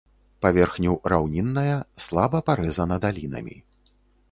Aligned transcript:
Паверхню 0.45 0.93
раўнінная, 1.13 1.77
слаба 2.07 2.43
парэзана 2.49 2.95
далінамі. 3.07 3.55